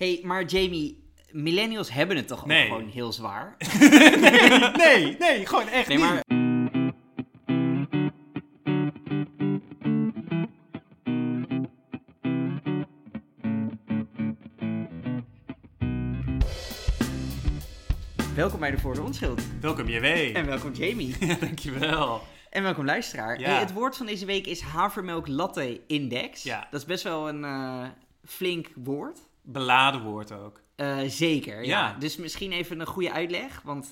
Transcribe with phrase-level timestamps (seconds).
[0.00, 3.56] hey, maar Jamie, millennials hebben het toch ook gewoon heel zwaar?
[3.80, 6.06] nee, nee, nee, gewoon echt Nee, niet.
[6.06, 6.22] maar...
[18.34, 19.42] Welkom bij de Voor de Onschuld.
[19.60, 20.04] Welkom JW.
[20.04, 21.14] En welkom Jamie.
[21.26, 22.22] Ja, dankjewel.
[22.50, 23.40] En welkom luisteraar.
[23.40, 23.48] Ja.
[23.48, 26.42] Hey, het woord van deze week is havermelk latte index.
[26.42, 26.66] Ja.
[26.70, 27.88] Dat is best wel een eh,
[28.24, 29.18] flink woord.
[29.52, 30.60] Beladen woord ook.
[30.76, 31.88] Eh, zeker, ja.
[31.88, 31.96] Ja.
[31.98, 33.88] Dus misschien even een goede uitleg, want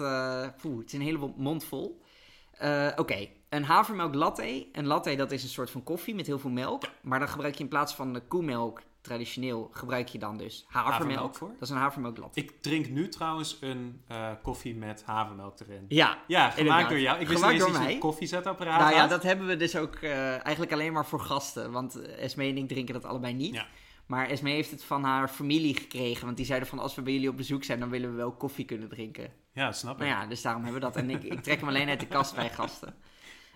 [0.60, 2.00] poeh, het is een hele mond vol.
[2.52, 4.66] Eh, Oké, een havermelk latte.
[4.72, 6.82] Een latte dat is een soort van koffie met heel veel melk.
[7.02, 10.92] Maar dan gebruik je in plaats van de koemelk, traditioneel, gebruik je dan dus havermelk.
[11.00, 11.48] Havermelk voor?
[11.48, 12.40] Dat is een havermelk latte.
[12.40, 14.02] Ik drink nu trouwens een
[14.42, 15.84] koffie met havermelk erin.
[15.88, 16.88] Ja, Ja, gemaakt inderdaad.
[16.88, 17.20] door jou.
[17.20, 19.76] Ik wist Gemaakt niet eens dat je een koffiezetapparaat Nou ja, dat hebben we dus
[19.76, 21.72] ook eigenlijk alleen maar voor gasten.
[21.72, 23.54] Want Esmee en ik drinken dat allebei niet.
[23.54, 23.66] Ja.
[24.08, 26.24] Maar Esmee heeft het van haar familie gekregen.
[26.24, 28.32] Want die zeiden van als we bij jullie op bezoek zijn, dan willen we wel
[28.32, 29.32] koffie kunnen drinken.
[29.52, 29.98] Ja, snap ik.
[30.06, 30.96] Nou ja, dus daarom hebben we dat.
[30.96, 32.94] En ik, ik trek hem alleen uit de kast bij gasten.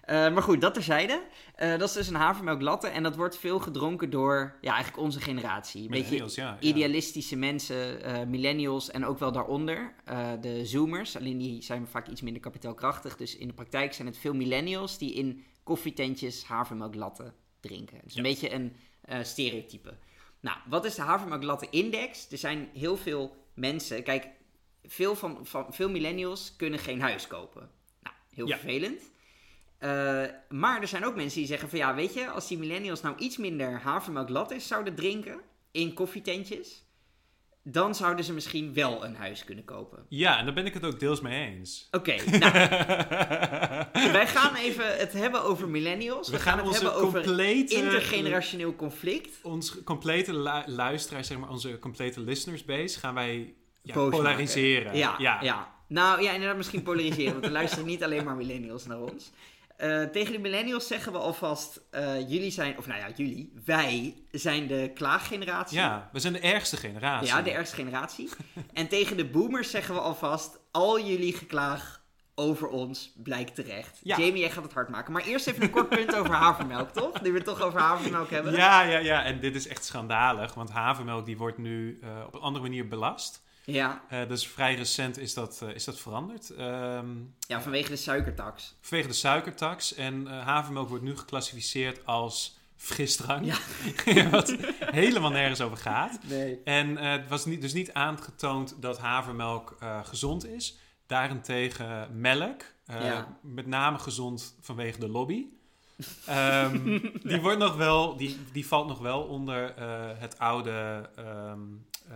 [0.03, 1.23] Eh, maar goed, dat terzijde.
[1.55, 2.89] Eh dat is dus een havermelk latte.
[2.89, 5.83] En dat wordt veel gedronken door ja, eigenlijk onze generatie.
[5.83, 6.57] Een beetje ja.
[6.61, 9.95] idealistische mensen, eh, millennials en ook wel daaronder.
[10.41, 13.17] de zoomers, alleen die zijn vaak iets minder kapitaalkrachtig.
[13.17, 17.99] Dus in de praktijk zijn het veel millennials die in koffietentjes havermelk latte drinken.
[18.05, 18.29] Dus een Ja.
[18.31, 18.73] beetje een
[19.25, 19.95] stereotype.
[20.43, 22.31] Nou, wat is de havermelk latte index?
[22.31, 24.03] Er zijn heel veel mensen.
[24.03, 24.27] Kijk,
[24.85, 27.71] veel, van, van, veel millennials kunnen geen huis kopen.
[28.03, 28.57] Nou, heel Ja.
[28.59, 29.11] vervelend.
[29.79, 33.01] Eh, maar er zijn ook mensen die zeggen van ja, weet je, als die millennials
[33.01, 36.85] nou iets minder havermelk lattes zouden drinken in koffietentjes,
[37.65, 40.07] dan zouden ze misschien wel een huis kunnen kopen.
[40.09, 41.89] Ja, en daar ben ik het ook deels mee eens.
[41.91, 42.53] Oké, nou,
[44.13, 46.29] wij gaan even het hebben over millennials.
[46.29, 49.39] We, We gaan, gaan het hebben over complete- intergenerationeel conflict.
[49.43, 54.97] Ons complete lu- luisteraars, zeg maar, onze complete listeners base, gaan wij ja, polariseren.
[54.97, 55.39] Ja, ja.
[55.43, 55.71] ja.
[55.89, 59.31] Nou ja, inderdaad misschien polariseren, want er luisteren niet alleen maar millennials naar ons.
[59.77, 64.15] Eh, tegen de millennials zeggen we alvast, eh, jullie zijn, of nou ja, jullie, wij
[64.31, 65.79] zijn de klaaggeneratie.
[65.79, 67.29] Ja, we zijn de ergste generatie.
[67.29, 68.29] Ja, de ergste generatie.
[68.73, 72.03] en tegen de boomers zeggen we alvast, al jullie geklaag
[72.35, 74.01] over ons blijkt terecht.
[74.03, 74.19] Ja.
[74.19, 75.13] Jamie, jij gaat het hard maken.
[75.13, 77.21] Maar eerst even een kort punt over havermelk, toch?
[77.21, 78.53] Nu we het toch over havermelk hebben.
[78.53, 79.25] Ja, ja, ja.
[79.25, 82.89] En dit is echt schandalig, want havermelk die wordt nu eh, op een andere manier
[82.89, 83.43] belast.
[83.65, 86.51] Ja, Eh, dus vrij recent is dat, eh, is dat veranderd.
[86.51, 87.07] Ehm,
[87.39, 88.75] ja vanwege de suikertax.
[88.81, 89.95] vanwege de suikertax.
[89.95, 93.53] En eh, havermelk wordt nu geclassificeerd als frisdrank.
[94.31, 96.19] Wat helemaal nergens over gaat.
[96.29, 96.61] Nee.
[96.65, 100.79] En het was niet, dus niet aangetoond dat havermelk gezond is.
[101.07, 103.39] Daarentegen melk, Ja.
[103.43, 105.47] met name gezond vanwege de lobby.
[106.27, 106.99] Ehm,
[107.29, 111.53] die, wordt nog wel, die, die valt nog wel onder eh, het oude eh,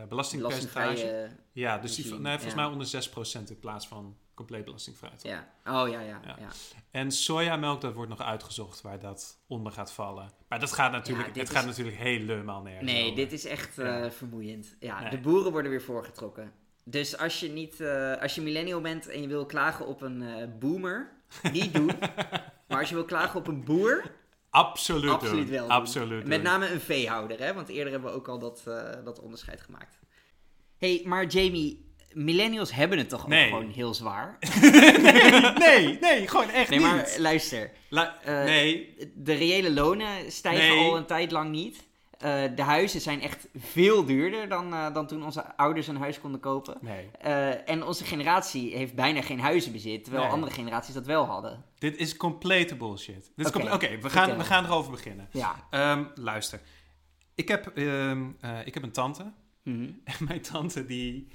[0.09, 1.29] belastingpercentage.
[1.53, 2.61] Ja, dus die, nee, volgens ja.
[2.61, 2.87] mij onder
[3.47, 5.11] 6% in plaats van compleet belastingvrij.
[5.11, 5.31] toch?
[5.33, 5.49] Ja.
[5.65, 6.37] Oh ja, ja, ja.
[6.39, 6.49] Ja.
[6.91, 10.31] En sojamelk, dat wordt nog uitgezocht waar dat onder gaat vallen.
[10.49, 13.17] Maar dat gaat natuurlijk, het is- gaat natuurlijk helemaal nergens Nee, over.
[13.17, 14.77] dit is echt eh, vermoeiend.
[14.81, 15.11] Ja, Nee.
[15.11, 16.53] de boeren worden weer voorgetrokken.
[16.85, 17.83] Dus als je niet,
[18.21, 20.25] als je millennial bent en je wil klagen op een
[20.59, 21.13] boomer,
[21.53, 21.91] niet doen.
[22.69, 24.03] maar als je wil klagen op een boer,
[24.51, 25.69] Absoluut, absoluut wel.
[25.69, 27.55] Absoluut Met name een veehouder, hè?
[27.55, 29.99] Want eerder hebben we ook al dat, eh, dat onderscheid gemaakt.
[30.79, 33.45] hey, maar Jamie, millennials hebben het toch ook Nee.
[33.49, 34.39] gewoon heel zwaar?
[35.59, 36.89] nee, nee, gewoon echt Nee, niet.
[36.89, 37.71] maar luister.
[37.89, 40.85] La- eh, nee, De reële lonen stijgen Nee.
[40.89, 41.86] al een tijd lang niet.
[42.19, 46.21] Eh, de huizen zijn echt veel duurder dan, eh, dan toen onze ouders een huis
[46.21, 46.79] konden kopen.
[46.81, 47.11] nee.
[47.21, 50.33] Eh, en onze generatie heeft bijna geen huizenbezit, terwijl Nee.
[50.33, 51.65] andere generaties dat wel hadden.
[51.79, 53.31] Dit is complete bullshit.
[53.73, 55.29] Oké, we, gaan, we gaan erover beginnen.
[55.33, 55.67] Ja.
[55.71, 56.61] Ehm, luister.
[57.35, 59.33] Ik heb, ehm, eh, ik heb een tante.
[59.63, 59.91] Mhm.
[60.05, 61.29] En mijn tante die,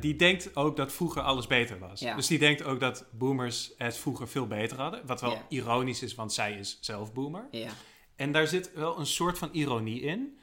[0.00, 2.00] die denkt ook dat vroeger alles beter was.
[2.00, 2.14] Ja.
[2.16, 5.06] Dus die denkt ook dat boomers het vroeger veel beter hadden.
[5.06, 7.46] Wat wel ironisch is, want zij is zelf boomer.
[7.50, 7.70] Ja.
[8.20, 10.38] En daar zit wel een soort van ironie in.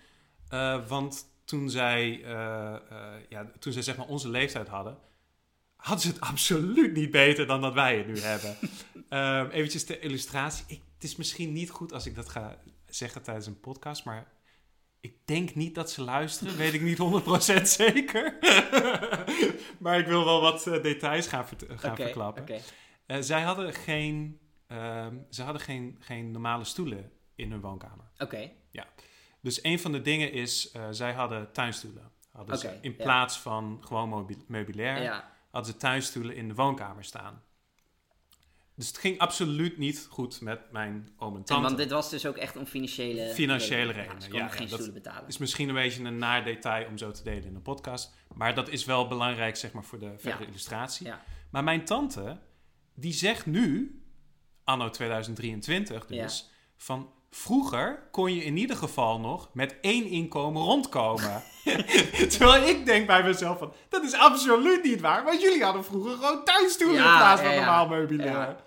[0.50, 4.98] Eh, want toen zij, eh, eh, ja, toen zij zeg maar onze leeftijd hadden,
[5.75, 8.57] hadden ze het absoluut niet beter dan dat wij het nu hebben.
[9.10, 10.66] Ehm eventjes ter illustratie.
[10.68, 14.31] Ik, het is misschien niet goed als ik dat ga zeggen tijdens een podcast, maar
[15.00, 16.57] ik denk niet dat ze luisteren.
[16.57, 18.38] Weet ik niet 100% zeker.
[19.80, 22.62] maar ik wil wel wat details gaan, gaan verklappen.
[23.19, 28.06] zij hadden, geen, ehm, ze hadden geen, geen normale stoelen in hun woonkamer.
[28.19, 28.51] Oké.
[29.42, 32.12] Dus een van de dingen is, eh, zij hadden tuinstoelen.
[32.31, 33.04] Hadden ze, in ja.
[33.04, 35.31] plaats van gewoon meubilair, Ja.
[35.51, 37.44] hadden ze tuinstoelen in de woonkamer staan.
[38.75, 41.63] Dus het ging absoluut niet goed met mijn oom en En tante.
[41.63, 44.69] want dit was dus ook echt om financiële Financiële Ja, redenen, ze ja, geen ja,
[44.69, 45.28] dat- stoelen betalen.
[45.28, 48.13] is misschien een beetje een naar detail om zo te delen in een podcast.
[48.34, 50.50] Maar dat is wel belangrijk, zeg maar, voor de verdere Ja.
[50.50, 51.06] illustratie.
[51.07, 51.24] Ja.
[51.51, 52.38] Maar mijn tante,
[52.94, 54.01] die zegt nu,
[54.63, 57.12] anno 2023 dus, van
[57.42, 61.44] vroeger kon je in ieder geval nog met één inkomen rondkomen.
[62.30, 65.24] Terwijl ik denk bij mezelf van, dat is absoluut niet waar.
[65.24, 68.31] Want jullie hadden vroeger gewoon thuisstoelen Ja, in plaats van ja, normaal meubilair.
[68.31, 68.57] Ja.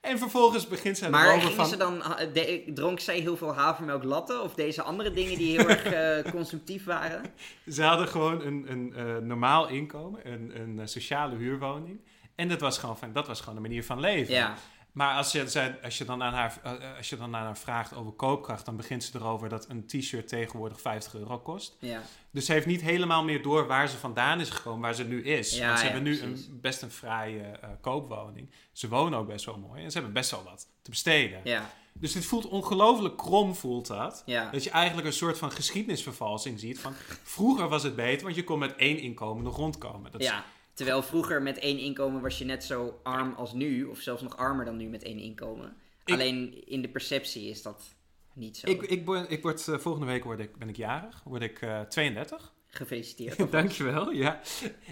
[0.00, 1.66] En vervolgens begint zij Maar erover van...
[1.66, 5.56] ze dan, ha- de- dronk zij heel veel havermelk latte of deze andere dingen die
[5.60, 5.84] heel erg
[6.24, 7.22] eh, consumptief waren?
[7.70, 12.00] Ze hadden gewoon een, een eh, normaal inkomen, een, een eh, sociale huurwoning.
[12.34, 14.34] En dat was, gewoon van, dat was gewoon een manier van leven.
[14.34, 14.54] Ja,
[14.96, 17.94] Maar als je, als, je dan aan haar, eh, als je dan aan haar vraagt
[17.94, 21.76] over koopkracht, dan begint ze erover dat een t-shirt tegenwoordig 50 euro kost.
[21.80, 22.02] ja.
[22.30, 25.24] Dus ze heeft niet helemaal meer door waar ze vandaan is gekomen, waar ze nu
[25.24, 25.56] is.
[25.56, 28.50] Ja, Want ze ja, hebben nu een, best een fraaie eh, koopwoning.
[28.72, 31.40] Ze wonen ook best wel mooi en ze hebben best wel wat te besteden.
[31.44, 34.22] Ja, Dus dit voelt ongelooflijk krom, voelt dat.
[34.26, 34.50] ja.
[34.50, 36.80] Dat je eigenlijk een soort van geschiedenisvervalsing ziet.
[36.80, 40.12] Van vroeger was het beter, want je kon met één inkomen nog rondkomen.
[40.12, 40.44] Dat is- ja.
[40.76, 44.36] Terwijl vroeger met één inkomen was je net zo arm als nu, of zelfs nog
[44.36, 45.76] armer dan nu met één inkomen.
[46.04, 47.94] Ik- Alleen in de perceptie is dat
[48.34, 48.70] niet zo.
[48.70, 51.60] Ik, ik, word- ik word, eh, volgende week word ik, ben ik jarig, word ik
[51.62, 52.54] eh 32.
[52.66, 53.50] Gefeliciteerd.
[53.52, 54.40] Dankjewel, ja.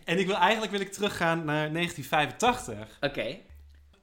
[0.05, 2.99] En ik wil eigenlijk wil ik teruggaan naar 1985.
[3.01, 3.39] Oké.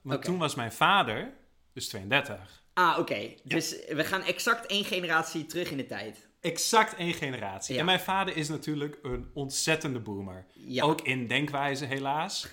[0.02, 1.32] Want toen was mijn vader
[1.72, 2.62] dus 32.
[2.74, 3.34] Ah, oké.
[3.44, 6.28] Dus we gaan exact één generatie terug in de tijd.
[6.42, 7.74] Exact één generatie.
[7.74, 7.80] Ja.
[7.80, 10.46] En mijn vader is natuurlijk een ontzettende boomer.
[10.52, 10.84] Ja.
[10.84, 12.46] Ook in denkwijze, helaas.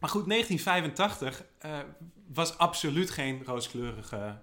[0.00, 1.78] maar goed, 1985 eh,
[2.26, 4.38] was absoluut geen rooskleurige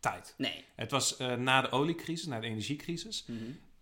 [0.00, 0.34] tijd.
[0.36, 0.64] Nee.
[0.76, 3.26] Het was eh, na de oliecrisis, na de energiecrisis.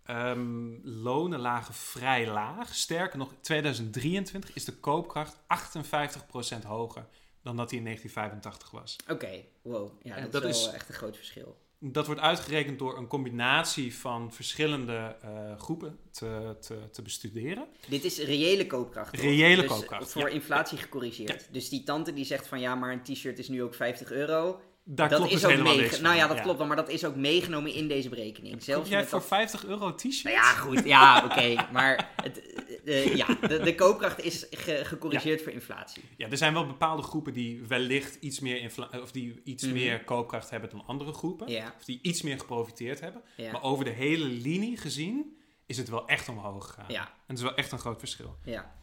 [0.03, 2.75] Ehm, lonen lagen vrij laag.
[2.75, 7.07] Sterker nog, in 2023 is de koopkracht 58% hoger
[7.47, 8.95] dan dat die in 1985 was.
[9.09, 9.91] Oké, wow.
[10.01, 11.57] Ja, dat, dat is wel is- echt een groot verschil.
[11.79, 15.29] Dat wordt uitgerekend door een combinatie van verschillende eh,
[15.59, 17.67] groepen te, te, te bestuderen.
[17.87, 19.15] Dit is reële koopkracht.
[19.15, 20.33] Reële Dus koopkracht, Voor ja.
[20.35, 21.47] inflatie gecorrigeerd.
[21.51, 24.59] Dus die tante die zegt van ja, maar een t-shirt is nu ook 50 euro.
[24.83, 26.03] Daar dat klopt is dus ook helemaal meege- niks van.
[26.05, 28.63] Nou ja, dat klopt wel, maar dat is ook meegenomen in deze berekening.
[28.63, 29.27] Zelfs jij voor dat...
[29.27, 30.23] 50 euro t-shirt?
[30.23, 30.83] Nou ja, goed.
[30.83, 31.67] Ja, oké.
[31.71, 32.41] maar het,
[32.87, 36.03] eh, eh, ja, de, de koopkracht is ge- gecorrigeerd voor inflatie.
[36.17, 39.73] Ja, er zijn wel bepaalde groepen die wellicht iets meer, infla- of die iets Mhm.
[39.73, 41.47] meer koopkracht hebben dan andere groepen.
[41.51, 43.21] Ja, Of die iets meer geprofiteerd hebben.
[43.37, 46.85] ja, Maar over de hele linie gezien is het wel echt omhoog gegaan.
[46.87, 48.37] ja, En het is wel echt een groot verschil.
[48.43, 48.75] ja.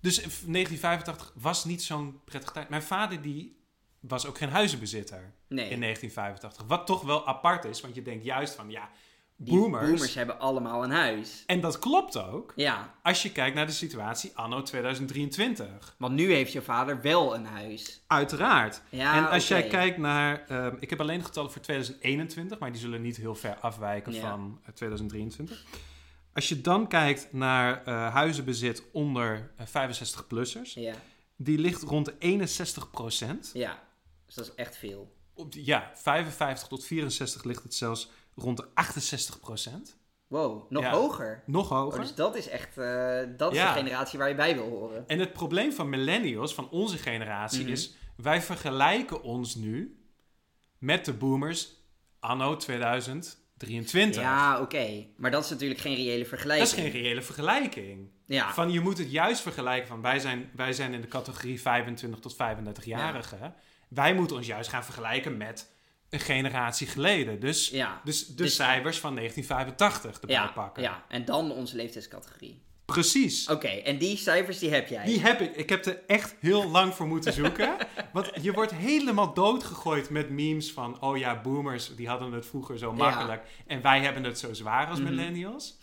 [0.00, 2.68] Dus 1985 was niet zo'n prettige tijd.
[2.68, 3.60] Mijn vader die
[4.00, 6.66] was ook geen huizenbezitter Nee, in 1985.
[6.66, 8.90] Wat toch wel apart is, want je denkt juist van ja,
[9.38, 9.90] die boomers.
[9.90, 11.42] boomers hebben allemaal een huis.
[11.46, 15.94] En dat klopt ook Ja, als je kijkt naar de situatie anno 2023.
[15.98, 18.02] want nu heeft je vader wel een huis.
[18.06, 18.82] Uiteraard.
[18.88, 22.80] Ja, en als jij kijkt naar, ehm, ik heb alleen getallen voor 2021, maar die
[22.80, 24.20] zullen niet heel ver afwijken Ja.
[24.20, 25.64] van eh, 2023.
[26.32, 30.94] Als je dan kijkt naar eh, huizenbezit onder 65-plussers, Ja,
[31.36, 33.50] die ligt rond de 61 procent.
[33.54, 33.84] ja.
[34.26, 35.14] Dus dat is echt veel.
[35.34, 39.96] Op die- ja, 55 tot 64 ligt het zelfs rond de 68 procent.
[40.26, 40.90] Wow, nog Ja.
[40.92, 41.42] hoger.
[41.46, 42.00] Nog Oh, hoger.
[42.00, 43.72] dus dat is echt, eh, dat is Ja.
[43.72, 45.08] de generatie waar je bij wil horen.
[45.08, 47.72] En het probleem van millennials, van onze generatie, Mhm.
[47.72, 47.94] is...
[48.16, 50.00] wij vergelijken ons nu
[50.78, 51.68] met de boomers
[52.20, 54.22] anno 2023.
[54.22, 55.06] Ja, oké.
[55.16, 56.68] Maar dat is natuurlijk geen reële Dat vergelijking.
[56.68, 58.10] is geen reële vergelijking.
[58.24, 60.00] Ja, Van, je moet het juist vergelijken van...
[60.00, 63.54] wij zijn, wij zijn in de categorie 25 tot 35-jarigen.
[63.88, 65.74] Wij moeten ons juist gaan vergelijken met
[66.10, 67.40] een generatie geleden.
[67.40, 68.00] Dus, ja.
[68.04, 70.82] dus de Dus- cijfers van 1985 erbij Ja, pakken.
[70.82, 72.64] ja, en dan onze leeftijdscategorie.
[72.84, 73.48] Precies.
[73.48, 75.04] Oké, en die cijfers die heb jij.
[75.04, 75.56] Die heb ik.
[75.56, 77.76] Ik heb er echt heel lang voor moeten zoeken.
[78.12, 81.00] Want je wordt helemaal doodgegooid met memes van...
[81.02, 83.42] oh ja, boomers, die hadden het vroeger zo makkelijk...
[83.66, 85.08] en wij hebben het zo zwaar als Mhm.
[85.08, 85.78] millennials.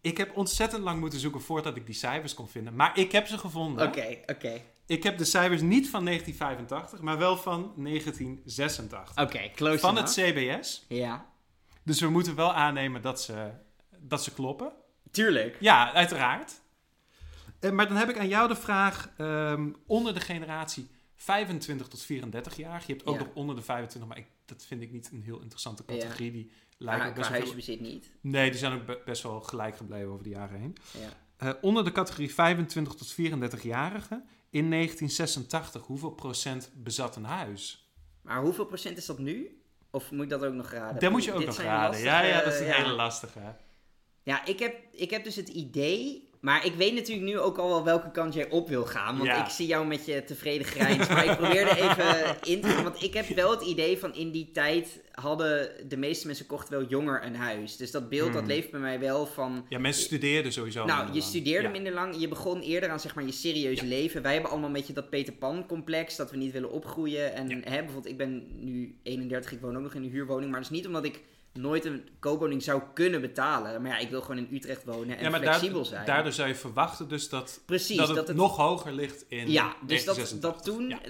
[0.00, 2.74] Ik heb ontzettend lang moeten zoeken voordat ik die cijfers kon vinden.
[2.74, 3.86] Maar ik heb ze gevonden.
[3.86, 4.60] Oké, oké.
[4.86, 9.18] Ik heb de cijfers niet van 1985, maar wel van 1986.
[9.24, 10.12] Oké, close van het.
[10.12, 10.84] CBS.
[10.88, 11.26] Ja,
[11.82, 13.50] Dus we moeten wel aannemen dat ze,
[13.98, 14.72] dat ze kloppen.
[15.10, 15.56] tuurlijk.
[15.60, 16.60] Ja, uiteraard.
[17.60, 22.02] Eh, maar dan heb ik aan jou de vraag, ehm, onder de generatie 25 tot
[22.02, 22.82] 34 jaar.
[22.86, 23.24] Je hebt ook Ja.
[23.24, 26.32] nog onder de 25, maar ik, dat vind ik niet een heel interessante categorie.
[26.32, 27.38] Die Maar lijken ook qua best wel...
[27.40, 28.10] huisbezit niet.
[28.20, 30.76] Nee, die zijn ook be- best wel gelijk gebleven over de jaren heen.
[31.00, 31.08] Ja.
[31.36, 37.90] Eh, onder de categorie 25 tot 34-jarigen in 1986, hoeveel procent bezat een huis?
[38.22, 39.62] Maar hoeveel procent is dat nu?
[39.90, 41.00] Of moet ik dat ook nog raden?
[41.00, 41.88] Dat moet je ook Dit nog raden.
[41.88, 42.74] lastige, ja, ja, dat is een ja.
[42.74, 43.40] hele lastige.
[44.22, 47.68] Ja, ik heb, ik heb dus het idee, Maar ik weet natuurlijk nu ook al
[47.68, 49.16] wel welke kant jij op wil gaan.
[49.16, 49.44] Want Ja.
[49.44, 51.08] ik zie jou met je tevreden grijns.
[51.08, 52.82] Maar ik probeerde even in te gaan.
[52.84, 56.78] Want ik heb wel het idee van in die tijd hadden de meeste mensen kochten
[56.78, 57.76] wel jonger een huis.
[57.76, 58.50] Dus dat beeld dat Hmm.
[58.50, 59.66] leeft bij mij wel van...
[59.68, 60.84] Ja, mensen studeerden sowieso.
[60.84, 61.22] Nou, je lang.
[61.22, 61.70] studeerde Ja.
[61.72, 62.16] minder lang.
[62.20, 64.22] Je begon eerder aan zeg maar, je serieuze leven.
[64.22, 66.16] Wij hebben allemaal een beetje dat Peter Pan complex.
[66.16, 67.34] Dat we niet willen opgroeien.
[67.34, 69.52] En hè, bijvoorbeeld, ik ben nu 31.
[69.52, 70.50] Ik woon ook nog in een huurwoning.
[70.50, 71.20] Maar dat is niet omdat ik
[71.56, 73.82] nooit een koopwoning zou kunnen betalen.
[73.82, 76.06] Maar ja, ik wil gewoon in Utrecht wonen en Ja, maar flexibel daar- zijn.
[76.06, 79.50] daardoor zou je verwachten dus dat, Precies, dat het, dat het nog hoger ligt in
[79.50, 80.40] Ja, dus dat, 1986.
[80.40, 81.00] dat toen Ja.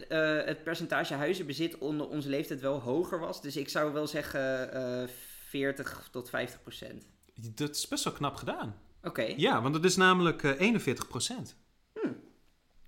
[0.41, 3.43] eh, het percentage huizenbezit onder onze leeftijd wel hoger was.
[3.43, 5.09] Dus ik zou wel zeggen eh
[5.49, 7.07] 40 tot 50 procent.
[7.35, 8.77] Dat is best wel knap gedaan.
[9.03, 11.57] Oké, Ja, want het is namelijk eh 41 procent.
[11.95, 12.15] oké,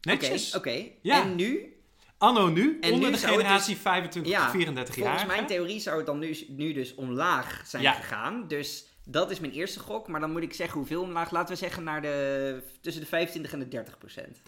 [0.01, 0.55] Netjes.
[0.55, 0.85] oké.
[1.03, 1.23] Ja.
[1.23, 1.77] En nu,
[2.19, 5.05] Anno nu, En onder nu de het generatie 25 ja, tot 34 jaar.
[5.07, 7.93] volgens mijn theorie zou het dan nu, nu dus omlaag zijn Ja.
[7.93, 8.45] gegaan.
[8.49, 10.09] Dus dat is mijn eerste gok.
[10.09, 11.31] Maar dan moet ik zeggen hoeveel omlaag.
[11.31, 14.41] Laten we zeggen naar de, tussen de 25 en de 30 procent.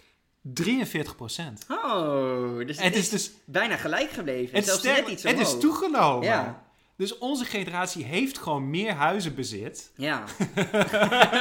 [0.43, 1.67] 43 procent.
[1.69, 4.57] Oh, dus het, Het is, is dus bijna gelijk gebleven.
[4.57, 6.27] het, Zelfs net iets het is toegenomen.
[6.27, 6.69] Ja.
[7.01, 10.25] Dus onze generatie heeft gewoon meer huizenbezit Ja,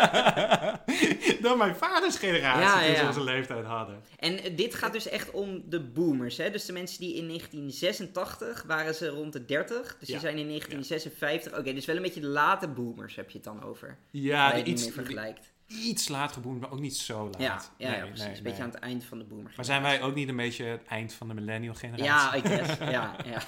[1.41, 3.07] dan mijn vaders generatie Ja, toen ja, ze ja.
[3.07, 4.01] onze leeftijd hadden.
[4.19, 6.37] En eh, dit gaat dus echt om de boomers.
[6.37, 6.51] Hè?
[6.51, 9.77] Dus de mensen die in 1986 waren ze rond de 30.
[9.99, 10.13] Dus Ja.
[10.13, 11.57] die zijn in 1956.
[11.59, 13.97] Oké, dus wel een beetje de late boomers heb je het dan over.
[14.11, 15.51] Ja, niet iets, meer vergelijkt.
[15.67, 17.41] iets laat geboomd, maar ook niet zo laat.
[17.41, 18.25] Ja, ja, Nee, precies.
[18.25, 19.51] nee, een beetje aan het eind van de boomer.
[19.55, 22.05] Maar zijn wij ook niet een beetje het eind van de millennial generatie?
[22.05, 22.77] Ja, I guess.
[22.79, 23.41] ja, ja.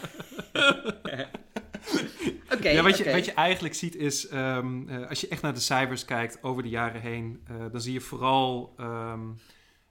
[2.62, 5.60] Ja, wat, je, wat je eigenlijk ziet is, ehm, eh, als je echt naar de
[5.60, 9.30] cijfers kijkt over de jaren heen, eh, dan zie je vooral ehm,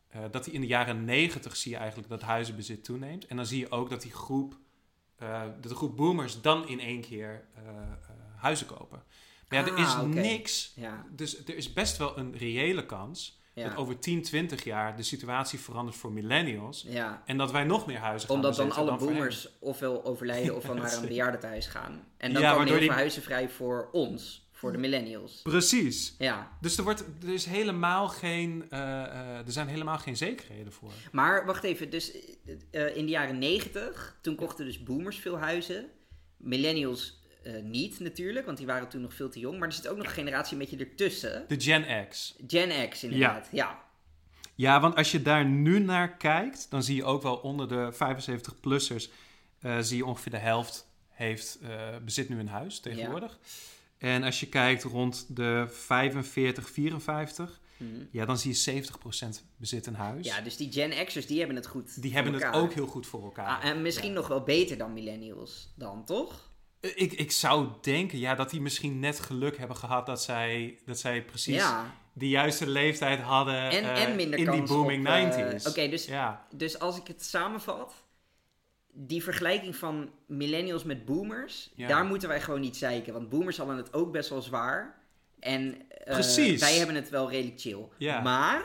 [0.08, 3.26] eh, dat die in de jaren negentig zie je eigenlijk dat huizenbezit toeneemt.
[3.26, 4.58] En dan zie je ook dat die groep,
[5.60, 7.44] dat de groep boomers dan in één keer
[8.36, 9.02] huizen kopen.
[9.48, 10.20] Maar ja, er Ah, is oké.
[10.20, 14.64] niks, Ja, dus er is best wel een reële kans ja, dat over 10, 20
[14.64, 16.84] jaar de situatie verandert voor millennials.
[16.88, 17.22] ja.
[17.26, 18.98] En dat wij nog meer huizen gaan Omdat dan alle hen.
[18.98, 22.04] boomers ofwel overlijden ofwel naar een bejaardentehuis gaan.
[22.16, 25.40] En dan Ja, komen heel die- veel huizen vrij voor ons, voor de millennials.
[25.42, 26.14] Precies.
[26.18, 26.50] Ja.
[26.60, 30.92] Dus er, wordt, er, is helemaal geen, eh, eh, er zijn helemaal geen zekerheden voor.
[31.12, 32.12] Maar wacht even, dus
[32.70, 35.86] eh, in de jaren 90, toen kochten dus boomers veel huizen.
[36.36, 39.58] Millennials eh, niet natuurlijk, want die waren toen nog veel te jong.
[39.58, 41.44] Maar er zit ook nog een generatie een beetje ertussen.
[41.48, 42.36] De Gen X.
[42.46, 43.88] Gen X inderdaad, ja.
[44.54, 47.92] Ja, want als je daar nu naar kijkt, dan zie je ook wel onder de
[47.92, 49.10] 75-plussers,
[49.60, 53.38] eh, zie je ongeveer de helft heeft, eh, bezit nu een huis tegenwoordig.
[53.98, 57.84] En als je kijkt rond de 45, 54, Hm.
[58.10, 60.26] ja, dan zie je 70% bezit een huis.
[60.26, 63.06] Ja, dus die Gen X'ers, die hebben het goed Die hebben het ook heel goed
[63.06, 63.46] voor elkaar.
[63.46, 66.49] Ah, en misschien nog wel beter dan millennials dan, toch?
[66.80, 70.78] Eh, Ik, ik zou denken ja, dat die misschien net geluk hebben gehad dat zij,
[70.86, 75.06] dat zij precies Ja, de juiste leeftijd hadden en, eh, en minder in die booming
[75.06, 75.66] op, eh, 90s.
[75.68, 77.92] Oké, dus, Ja, dus als ik het samenvat...
[78.92, 81.88] Die vergelijking van millennials met boomers, Ja.
[81.88, 83.12] daar moeten wij gewoon niet zeiken.
[83.12, 84.98] Want boomers hadden het ook best wel zwaar.
[85.40, 85.86] En
[86.58, 87.88] wij hebben het wel redelijk chill.
[87.98, 88.20] Ja.
[88.20, 88.62] Maar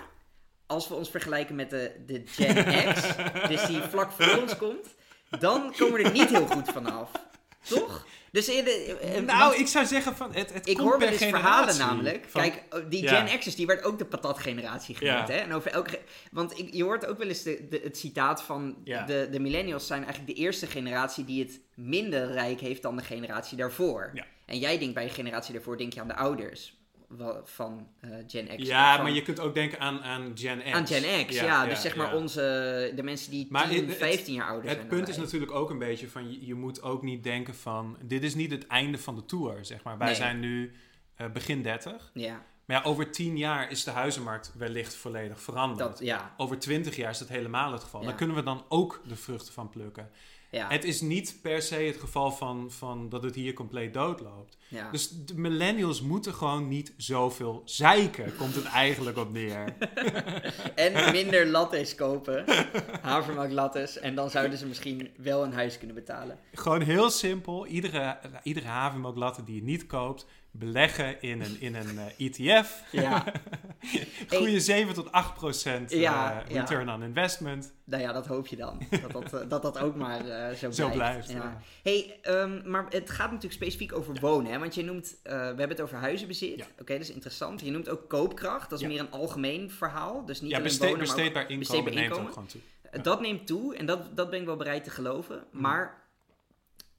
[0.66, 3.02] als we ons vergelijken met de, de Gen X,
[3.52, 4.96] dus die vlak voor ons komt,
[5.40, 7.12] dan komen we er niet heel goed vanaf.
[7.70, 8.06] Toch?
[8.32, 11.00] Dus in de, eh, nou, want ik zou zeggen van het, het ik komt hoor
[11.00, 12.26] wel eens verhalen namelijk.
[12.28, 13.26] Van- Kijk, oh, die Ja.
[13.26, 15.28] Gen X'ers, die werd ook de patatgeneratie genoemd.
[15.28, 15.34] Ja.
[15.34, 15.40] Hè?
[15.40, 16.00] En over elke,
[16.32, 19.06] want ik, je hoort ook wel eens de, de, het citaat van Ja.
[19.06, 23.04] de, de millennials zijn eigenlijk de eerste generatie die het minder rijk heeft dan de
[23.04, 24.12] generatie daarvoor.
[24.14, 24.26] Ja.
[24.46, 26.78] En jij denkt bij je generatie daarvoor, denk je aan de ouders
[27.44, 28.68] van eh, Gen X.
[28.68, 30.72] ja, van- maar je kunt ook denken aan, aan Gen X.
[30.72, 31.66] Aan Gen X, ja.
[31.66, 32.16] dus zeg maar ja.
[32.16, 35.18] onze, de mensen die Maar 10, het- het- 15 jaar ouder zijn Het punt is
[35.18, 38.52] natuurlijk ook een beetje van, je, je moet ook niet denken van, dit is niet
[38.52, 39.98] het einde van de tour, zeg maar.
[39.98, 40.16] Wij Nee.
[40.16, 40.72] zijn nu
[41.16, 42.12] eh, begin 30.
[42.14, 45.80] Ja, Maar ja, over 10 jaar is de huizenmarkt wellicht volledig veranderd.
[45.90, 48.02] dat, ja, Over 20 jaar is dat helemaal het geval.
[48.04, 50.10] Dan kunnen we dan ook de vruchten van plukken.
[50.56, 54.58] Ja, Het is niet per se het geval van, van dat het hier compleet doodloopt.
[54.68, 54.92] ja.
[54.92, 59.74] Dus de millennials moeten gewoon niet zoveel zeiken, komt het eigenlijk op neer.
[60.76, 62.44] En minder lattes kopen.
[63.02, 64.00] Havermelk lattes.
[64.00, 66.40] En dan zouden ze misschien wel een huis kunnen betalen.
[66.54, 67.68] Gewoon heel simpel.
[67.68, 70.26] Iedere, iedere havermelklatte die je niet koopt,
[70.60, 72.84] beleggen in een, in een eh, ETF.
[72.92, 73.24] Ja,
[74.30, 76.60] Goede 7 tot 8 procent eh, Ja, ja.
[76.60, 77.74] return on investment.
[77.84, 78.82] nou ja, dat hoop je dan.
[79.02, 81.30] Dat dat, eh, dat, dat ook maar eh, zo blijft.
[81.30, 84.52] Zo blijft, hey, ehm, maar het gaat natuurlijk specifiek over wonen.
[84.52, 84.60] Hè?
[84.60, 86.62] Want je noemt, we hebben het over huizenbezit.
[86.80, 87.62] Oké, dat is interessant.
[87.62, 88.70] Je noemt ook koopkracht.
[88.70, 90.26] Dat is meer een algemeen verhaal.
[90.26, 92.28] Dus niet Ja, besteed, wonen, maar ook- besteedbaar inkomen besteedbaar neemt inkomen.
[92.28, 92.62] ook gewoon toe.
[93.02, 95.44] Dat neemt toe en dat, dat ben ik wel bereid te geloven.
[95.52, 95.62] Hmm.
[95.62, 96.04] Maar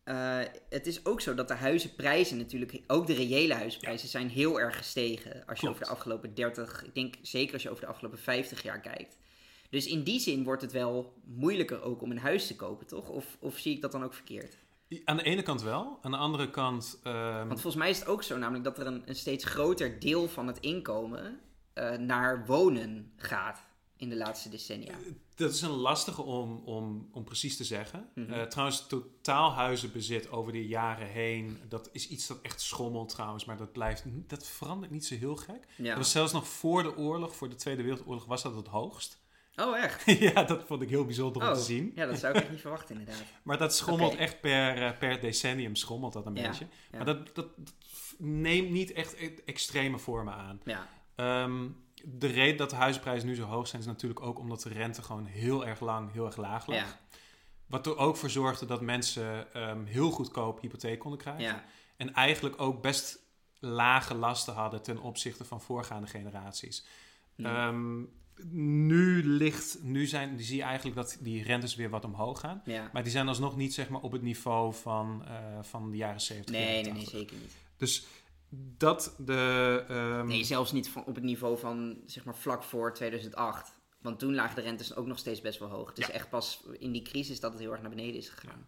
[0.06, 4.60] eh, het is ook zo dat de huizenprijzen natuurlijk, ook de reële huizenprijzen, zijn heel
[4.60, 5.46] erg gestegen.
[5.46, 8.62] Als je over de afgelopen 30, ik denk zeker als je over de afgelopen 50
[8.62, 9.16] jaar kijkt.
[9.70, 13.08] Dus in die zin wordt het wel moeilijker ook om een huis te kopen, toch?
[13.08, 14.58] Of, of zie ik dat dan ook verkeerd?
[15.04, 15.98] Aan de ene kant wel.
[16.02, 17.00] Aan de andere kant...
[17.02, 20.00] ehm, Want volgens mij is het ook zo, namelijk dat er een, een steeds groter
[20.00, 21.40] deel van het inkomen
[21.72, 23.64] eh, naar wonen gaat
[23.96, 24.94] in de laatste decennia.
[25.34, 28.08] Dat is een lastige om, om, om precies te zeggen.
[28.14, 28.32] Mhm.
[28.32, 33.44] Eh, trouwens, totaal huizenbezit over de jaren heen, dat is iets dat echt schommelt trouwens,
[33.44, 35.66] maar dat blijft, dat verandert niet zo heel gek.
[35.76, 35.88] Ja.
[35.88, 39.18] Dat was zelfs nog voor de oorlog, voor de Tweede Wereldoorlog, was dat het hoogst.
[39.62, 40.04] Oh, echt?
[40.18, 41.92] ja, dat vond ik heel bijzonder om Oh, te zien.
[41.94, 43.24] ja, dat zou ik echt niet verwachten inderdaad.
[43.44, 46.66] Maar dat schommelt echt per, eh, per decennium, schommelt dat een Ja, beetje.
[46.90, 46.96] ja.
[46.96, 47.74] Maar dat, dat, dat
[48.18, 50.60] neemt niet echt e- extreme vormen aan.
[50.64, 51.66] Ja, Ehm,
[52.04, 55.02] de reden dat de huizenprijzen nu zo hoog zijn, is natuurlijk ook omdat de rente
[55.02, 56.76] gewoon heel erg lang heel erg laag lag.
[56.76, 57.00] ja,
[57.66, 61.42] Wat er ook voor zorgde dat mensen ehm, heel goedkoop hypotheek konden krijgen.
[61.42, 61.64] ja.
[61.96, 63.18] En eigenlijk ook best
[63.58, 66.86] lage lasten hadden ten opzichte van voorgaande generaties.
[67.34, 67.44] Hm.
[67.46, 68.02] Ehm,
[68.50, 72.62] nu ligt, nu zijn, zie je eigenlijk dat die rentes weer wat omhoog gaan.
[72.64, 72.90] ja.
[72.92, 76.20] Maar die zijn alsnog niet zeg maar, op het niveau van, eh, van de jaren
[76.20, 76.54] 70.
[76.54, 77.08] Nee, nee, nee, 80.
[77.10, 77.52] zeker niet.
[77.76, 78.06] Dus
[78.78, 79.84] dat de.
[79.88, 83.74] ehm, Nee, zelfs niet op het niveau van zeg maar vlak voor 2008.
[84.00, 85.88] Want toen lagen de rentes ook nog steeds best wel hoog.
[85.88, 86.12] Het is Ja.
[86.12, 88.66] echt pas in die crisis dat het heel erg naar beneden is gegaan.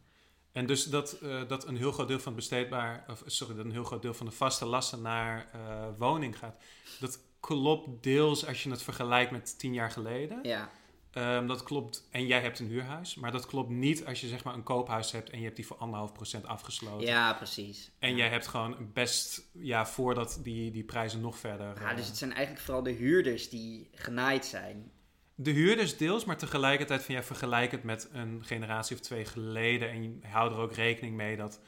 [0.52, 3.64] En dus dat, eh, dat een heel groot deel van het besteedbaar, of sorry, dat
[3.64, 6.56] een heel groot deel van de vaste lasten naar eh, woning gaat.
[7.00, 10.38] Dat klopt deels als je het vergelijkt met tien jaar geleden.
[10.42, 10.70] Ja,
[11.18, 14.44] Ehm, dat klopt, en jij hebt een huurhuis, maar dat klopt niet als je zeg
[14.44, 17.06] maar een koophuis hebt en je hebt die voor anderhalf procent afgesloten.
[17.06, 17.90] ja precies.
[17.98, 18.16] En ja.
[18.16, 21.80] jij hebt gewoon best, ja, voordat die, die prijzen nog verder.
[21.80, 24.90] Ja, eh, dus het zijn eigenlijk vooral de huurders die genaaid zijn.
[25.34, 29.90] De huurders deels, maar tegelijkertijd van ja, vergelijk het met een generatie of twee geleden.
[29.90, 31.60] En je houdt er ook rekening mee dat,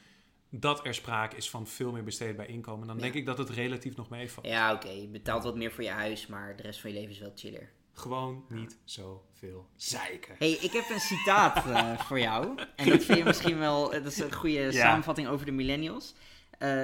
[0.49, 2.87] dat er sprake is van veel meer besteedbaar inkomen.
[2.87, 3.01] Dan Ja.
[3.01, 4.45] denk ik dat het relatief nog meevalt.
[4.47, 7.11] Ja, oké, je betaalt wat meer voor je huis, maar de rest van je leven
[7.11, 7.69] is wel chiller.
[7.93, 10.35] Gewoon niet zoveel zeiken.
[10.37, 12.59] hey, ik heb een citaat eh, voor jou.
[12.75, 16.13] En dat vind je misschien wel, dat is een goede samenvatting over de millennials.
[16.57, 16.81] Eh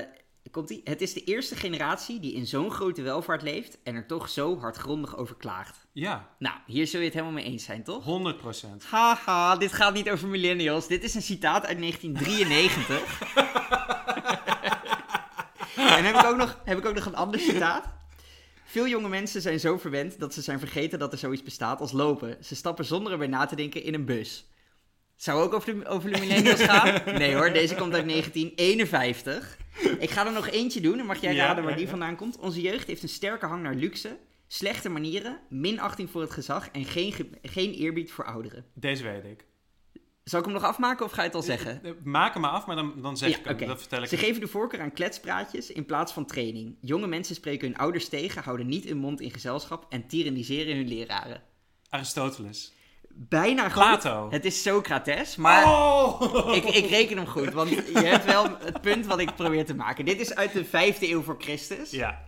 [0.52, 0.82] komt ie?
[0.84, 4.60] Het is de eerste generatie die in zo'n grote welvaart leeft en er toch zo
[4.60, 5.88] hardgrondig over klaagt.
[5.92, 8.04] Ja, Nou, hier zul je het helemaal mee eens zijn, toch?
[8.04, 8.86] 100 procent.
[8.86, 10.88] Haha, dit gaat niet over millennials.
[10.88, 13.22] Dit is een citaat uit 1993.
[15.98, 17.97] en heb ik, ook nog, heb ik ook nog een ander citaat.
[18.70, 21.92] Veel jonge mensen zijn zo verwend dat ze zijn vergeten dat er zoiets bestaat als
[21.92, 22.38] lopen.
[22.44, 24.46] Ze stappen zonder erbij na te denken in een bus.
[25.16, 27.02] Zou ook over de, over de millennials gaan?
[27.18, 29.58] Nee hoor, deze komt uit 1951.
[30.00, 32.16] Ik ga er nog eentje doen en mag jij Ja, raden waar ja, die vandaan
[32.16, 32.38] komt.
[32.38, 36.86] Onze jeugd heeft een sterke hang naar luxe, slechte manieren, minachting voor het gezag en
[36.86, 38.66] geen, ge- geen eerbied voor ouderen.
[38.74, 39.46] Deze weet ik.
[40.30, 41.84] Zal ik hem nog afmaken of ga je het al zeggen?
[41.84, 43.68] Eh, Maak hem maar af, maar dan, dan zeg Ja, ik hem.
[43.68, 44.08] Dat vertel ik.
[44.10, 46.76] Ze geven de voorkeur aan kletspraatjes in plaats van training.
[46.82, 50.88] Jonge mensen spreken hun ouders tegen, houden niet hun mond in gezelschap en tyranniseren hun
[50.88, 51.42] leraren.
[51.90, 52.74] Aristoteles.
[53.10, 53.74] Bijna goed.
[53.74, 54.28] Plato.
[54.32, 56.56] Het is Socrates, maar Oh!
[56.56, 59.76] ik, ik reken hem goed, want je hebt wel het punt wat ik probeer te
[59.76, 60.06] maken.
[60.06, 61.92] Dit is uit de vijfde eeuw voor Christus.
[61.92, 62.24] Ja,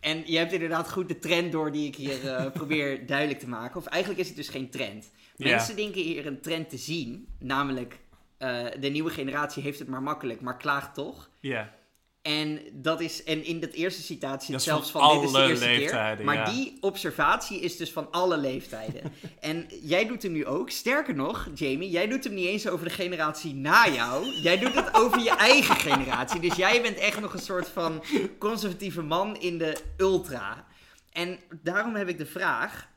[0.00, 3.48] En je hebt inderdaad goed de trend door die ik hier eh, probeer duidelijk te
[3.48, 3.76] maken.
[3.76, 5.10] Of eigenlijk is het dus geen trend.
[5.50, 8.00] Mensen denken hier een trend te zien, namelijk
[8.38, 11.30] eh, de nieuwe generatie heeft het maar makkelijk, maar klaagt toch.
[11.40, 11.80] ja.
[12.22, 15.64] En dat is, en in dat eerste is zelfs van van, dit is de eerste
[15.64, 15.78] keer.
[15.78, 16.44] leeftijden, Maar ja.
[16.44, 19.02] die observatie is dus van alle leeftijden.
[19.40, 20.70] en jij doet hem nu ook.
[20.70, 24.26] Sterker nog, Jamie, jij doet hem niet eens over de generatie na jou.
[24.42, 26.40] Jij doet het over je eigen generatie.
[26.40, 28.02] Dus jij bent echt nog een soort van
[28.38, 30.66] conservatieve man in de ultra.
[31.12, 32.88] En daarom heb ik de vraag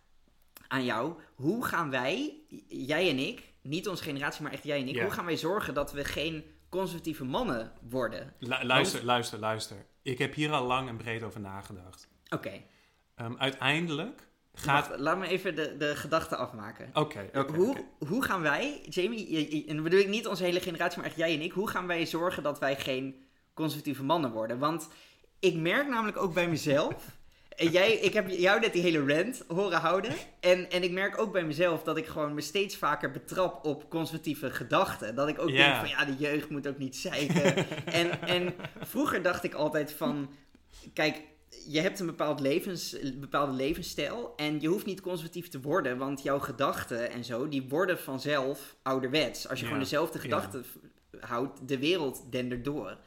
[0.68, 1.14] aan jou.
[1.36, 2.34] Hoe gaan wij,
[2.68, 4.96] jij en ik, niet onze generatie, maar echt jij en ik.
[4.96, 5.02] Ja.
[5.02, 8.34] Hoe gaan wij zorgen dat we geen conservatieve mannen worden?
[8.40, 9.86] Lu- luister, luister, luister.
[10.02, 12.08] Ik heb hier al lang en breed over nagedacht.
[12.30, 12.62] Oké,
[13.16, 14.88] Ehm, uiteindelijk gaat...
[14.88, 16.90] wacht, laat me even de, de gedachte afmaken.
[16.94, 21.18] Oké, hoe, hoe gaan wij, Jamie, en bedoel ik niet onze hele generatie, maar echt
[21.18, 23.24] jij en ik, hoe gaan wij zorgen dat wij geen
[23.54, 24.60] conservatieve mannen worden?
[24.60, 24.88] Want
[25.40, 27.15] ik merk namelijk ook bij mezelf,
[27.56, 31.18] en jij, ik heb jou net die hele rant horen houden, en, en ik merk
[31.18, 35.16] ook bij mezelf dat ik gewoon me steeds vaker betrap op conservatieve gedachten.
[35.16, 37.56] Dat ik ook denk van ja, de jeugd moet ook niet zeiken.
[37.86, 40.30] en, en vroeger dacht ik altijd van,
[40.94, 41.22] kijk,
[41.68, 46.24] je hebt een bepaald levens, bepaalde levensstijl en je hoeft niet conservatief te worden, want
[46.24, 49.48] jouw gedachten en zo, die worden vanzelf ouderwets.
[49.48, 50.66] Als je Ja, gewoon dezelfde gedachten
[51.20, 52.98] houdt, de wereld dendert door.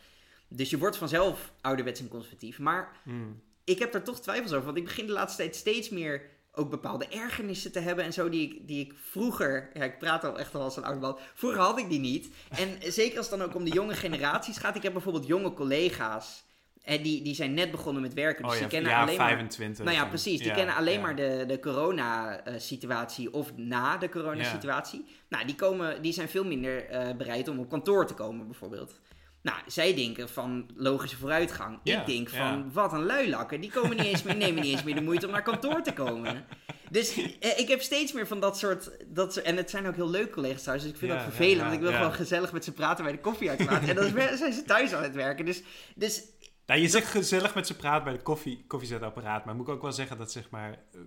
[0.48, 2.58] Dus je wordt vanzelf ouderwets en conservatief.
[2.58, 3.40] Maar Hmm.
[3.68, 6.70] Ik heb daar toch twijfels over, want ik begin de laatste tijd steeds meer ook
[6.70, 10.38] bepaalde ergernissen te hebben en zo, die ik, die ik vroeger, ja, ik praat al
[10.38, 12.30] echt al als een oude bal, vroeger had ik die niet.
[12.48, 15.52] En zeker als het dan ook om de jonge generaties gaat, ik heb bijvoorbeeld jonge
[15.52, 16.46] collega's.
[16.82, 18.42] En die, die zijn net begonnen met werken.
[18.42, 19.84] Dus oh ja, die kennen ja, alleen maar 25.
[19.84, 20.38] nou ja, precies.
[20.38, 25.04] Die ja, kennen alleen maar de, de corona-situatie of na de corona-situatie.
[25.28, 29.00] Nou, die, komen, die zijn veel minder eh, bereid om op kantoor te komen, bijvoorbeeld.
[29.42, 31.80] Nou, zij denken van logische vooruitgang.
[31.82, 32.64] Ja, ik denk van, ja.
[32.72, 33.60] wat een luilakken.
[33.60, 35.92] Die komen niet eens meer, nemen niet eens meer de moeite om naar kantoor te
[35.92, 36.44] komen.
[36.90, 39.44] Dus eh, ik heb steeds meer van dat soort, dat soort...
[39.46, 41.60] En het zijn ook heel leuke collega's thuis, dus ik vind Ja, dat vervelend.
[41.60, 43.88] want ik wil gewoon gezellig met ze praten bij de koffieautomaat.
[43.88, 45.44] en dan zijn ze thuis aan het werken.
[45.44, 45.62] Dus,
[45.94, 46.22] dus
[46.66, 49.44] Nou, je zegt gezellig met ze praten bij de koffie, koffiezetapparaat.
[49.44, 50.78] Maar moet ik ook wel zeggen dat zeg maar...
[50.92, 51.00] eh,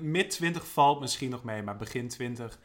[0.00, 2.58] mid 20 valt misschien nog mee, maar begin 20...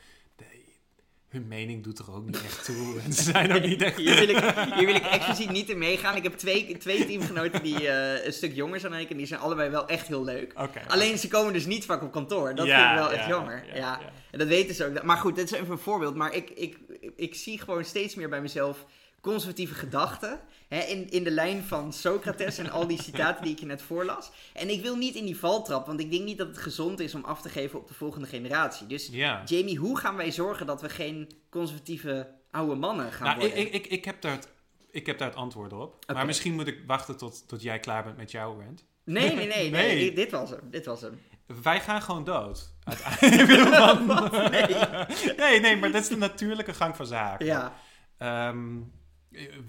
[1.28, 3.00] hun mening doet er ook niet echt toe.
[3.06, 3.98] En ze zijn ook niet echt...
[3.98, 4.38] Hier wil, ik,
[4.76, 6.16] hier wil ik expliciet niet in meegaan.
[6.16, 9.10] Ik heb twee, twee teamgenoten die eh, een stuk jonger zijn dan ik.
[9.10, 10.54] En die zijn allebei wel echt heel leuk.
[10.88, 12.56] Alleen ze komen dus niet vaak op kantoor.
[12.56, 13.63] Dat Ja, vind ik wel ja, echt jammer.
[13.68, 14.12] Ja, ja, ja.
[14.32, 15.04] En dat weten ze ook.
[15.04, 16.16] Maar goed, dit is even een voorbeeld.
[16.16, 16.78] Maar ik, ik,
[17.16, 18.86] ik zie gewoon steeds meer bij mezelf
[19.32, 20.40] conservatieve gedachten.
[20.68, 23.82] Hè, in, in de lijn van Socrates en al die citaten die ik je net
[23.82, 24.32] voorlas.
[24.54, 25.86] En ik wil niet in die valtrap.
[25.86, 28.28] Want ik denk niet dat het gezond is om af te geven op de volgende
[28.28, 28.88] generatie.
[28.88, 29.42] Dus Ja.
[29.46, 33.58] Jamie, hoe gaan wij zorgen dat we geen conservatieve oude mannen gaan Nou, worden?
[33.58, 34.48] ik, ik, ik, heb daar het,
[34.92, 36.04] ik heb daar het antwoord op.
[36.13, 38.86] Maar misschien moet ik wachten tot, tot jij klaar bent met jouw rant.
[39.04, 39.96] Nee, nee, nee, nee.
[39.96, 40.13] Nee.
[40.13, 40.60] Dit was hem.
[40.72, 41.20] Dit was hem.
[41.63, 42.74] Wij gaan gewoon dood.
[42.84, 44.32] Uiteindelijk.
[44.52, 44.76] Nee.
[45.50, 47.46] nee, nee, maar dat is de natuurlijke gang van zaken.
[47.46, 47.74] Ja.
[48.18, 48.84] Ehm, eh,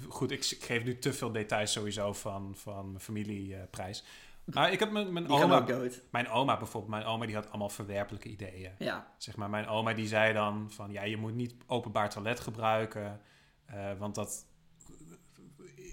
[0.08, 4.04] goed, ik, geef nu te veel details sowieso van, van mijn familieprijs.
[4.44, 5.66] maar ik heb mijn, mijn oma...
[6.10, 8.72] Mijn oma bijvoorbeeld, mijn oma die had allemaal verwerpelijke ideeën.
[8.78, 9.14] Ja.
[9.18, 10.92] Zeg maar, mijn oma die zei dan van...
[10.92, 13.20] Ja, je moet niet openbaar toilet gebruiken.
[13.66, 14.46] eh, want dat...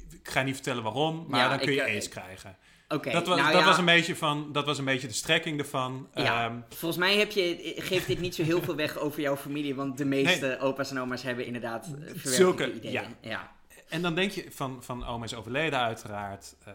[0.10, 2.58] Ik ga niet vertellen waarom, maar Ja, dan kun je eh, aids krijgen.
[2.89, 3.12] Oké.
[3.12, 5.60] dat was, nou dat, ja, was een beetje van, dat was een beetje de strekking
[5.60, 6.08] ervan.
[6.13, 6.45] Ja.
[6.45, 9.76] Ehm, Volgens mij heb je, geeft dit niet zo heel veel weg over jouw familie.
[9.76, 12.91] Want de meeste opa's en oma's hebben inderdaad eh, Zulke- ideeën.
[12.91, 13.04] ja.
[13.21, 13.52] ja.
[13.89, 16.56] En dan denk je van, van oma is overleden uiteraard.
[16.65, 16.74] eh,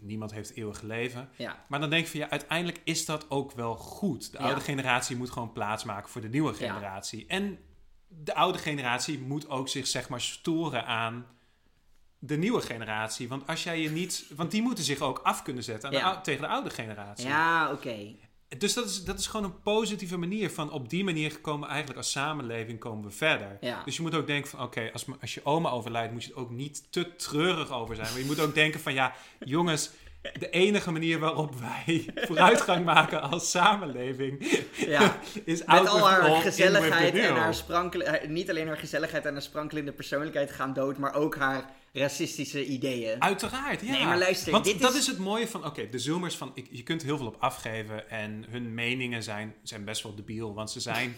[0.00, 1.28] niemand heeft eeuwig leven.
[1.36, 1.64] Ja.
[1.68, 4.32] Maar dan denk je van ja, uiteindelijk is dat ook wel goed.
[4.32, 6.72] De oude generatie moet gewoon plaatsmaken voor de nieuwe Ja.
[6.72, 7.24] generatie.
[7.28, 7.58] En
[8.08, 11.26] de oude generatie moet ook zich zeg maar storen aan
[12.18, 13.28] de nieuwe generatie.
[13.28, 14.26] Want als jij je niet...
[14.36, 16.20] Want die moeten zich ook af kunnen zetten aan Ja.
[16.20, 17.26] tegen de oude generatie.
[17.26, 17.96] Ja, oké.
[18.58, 21.66] Dus dat is, dat is gewoon een positieve manier van op die manier komen we
[21.66, 23.56] eigenlijk als samenleving komen we verder.
[23.60, 23.82] Ja.
[23.84, 26.38] Dus je moet ook denken van oké, als, als je oma overlijdt moet je er
[26.38, 28.08] ook niet te treurig over zijn.
[28.10, 29.90] Maar je moet ook denken van ja, jongens,
[30.38, 35.16] de enige manier waarop wij vooruitgang maken als samenleving Ja.
[35.44, 39.42] is Met al haar gezelligheid en haar sprankele, haar- niet alleen haar gezelligheid en haar
[39.42, 43.22] sprankelende persoonlijkheid gaan dood, maar ook haar racistische ideeën.
[43.22, 43.90] Uiteraard, ja.
[43.90, 46.50] Nee, maar luister, Want dit dat is- is het mooie van, oké, de Zoomers, van,
[46.54, 50.54] ik, je kunt heel veel op afgeven en hun meningen zijn, zijn best wel debiel,
[50.54, 51.16] want ze zijn,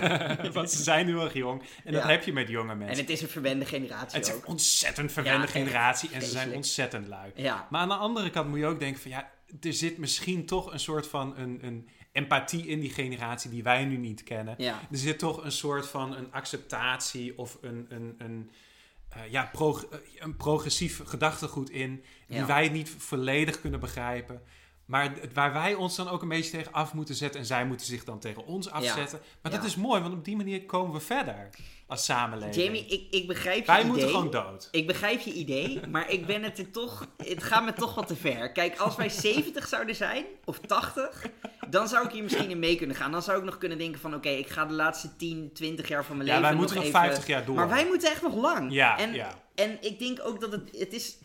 [0.52, 1.62] want ze zijn heel erg jong.
[1.84, 2.96] En dat heb je met jonge En mensen.
[3.04, 4.42] het is een verwende generatie Het is ook.
[4.42, 7.30] een ontzettend verwende Ja, generatie en ze zijn ontzettend lui.
[7.34, 7.66] Ja.
[7.70, 10.72] Maar aan de andere kant moet je ook denken van ja, er zit misschien toch
[10.72, 14.54] een soort van een, een empathie in die generatie die wij nu niet kennen.
[14.58, 14.80] Ja.
[14.90, 18.50] Er zit toch een soort van een acceptatie of een, een, een,
[19.24, 19.68] eh, ja, eh,
[20.18, 22.46] een progressief gedachtegoed in die Ja.
[22.46, 24.42] wij niet volledig kunnen begrijpen.
[24.86, 27.86] Maar waar wij ons dan ook een beetje tegen af moeten zetten en zij moeten
[27.86, 29.20] zich dan tegen ons afzetten.
[29.42, 29.66] Maar dat Ja.
[29.66, 31.50] is mooi, want op die manier komen we verder
[31.86, 32.64] als samenleving.
[32.64, 33.90] Jamie, ik, ik begrijp je wij idee.
[33.90, 34.68] moeten gewoon dood.
[34.70, 37.06] Ik begrijp je idee, maar ik ben het er toch.
[37.16, 38.52] Het gaat me toch wat te ver.
[38.52, 41.26] Kijk, als wij 70 zouden zijn, of 80,
[41.70, 43.10] dan zou ik hier misschien in mee kunnen gaan.
[43.12, 46.04] Dan zou ik nog kunnen denken: van oké, ik ga de laatste 10, 20 jaar
[46.04, 46.48] van mijn Ja, leven.
[46.48, 47.00] wij moeten nog even...
[47.00, 47.54] 50 jaar door.
[47.54, 48.72] Maar wij moeten echt nog lang.
[48.72, 49.34] Ja, en, ja.
[49.54, 51.16] en ik denk ook dat het, het is.